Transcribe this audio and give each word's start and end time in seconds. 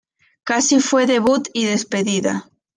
Casi 0.45 0.79
fue 0.79 1.05
debut 1.05 1.47
y 1.53 1.65
despedida. 1.65 2.49